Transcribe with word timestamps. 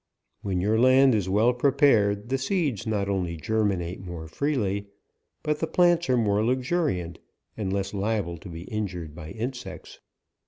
When 0.41 0.59
your 0.61 0.79
land 0.79 1.13
is 1.13 1.29
well 1.29 1.53
prepared, 1.53 2.29
the 2.29 2.39
seeds 2.39 2.87
not 2.87 3.07
only 3.07 3.37
ger 3.37 3.63
minate 3.63 3.99
more 3.99 4.27
freely, 4.27 4.87
but 5.43 5.59
the 5.59 5.67
plants 5.67 6.09
are 6.09 6.17
more 6.17 6.43
luxuriant, 6.43 7.19
and 7.55 7.71
less 7.71 7.93
liable 7.93 8.39
to 8.39 8.49
be 8.49 8.63
injured 8.63 9.13
by 9.13 9.29
insects. 9.29 9.99